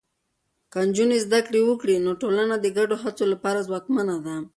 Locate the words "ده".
4.25-4.35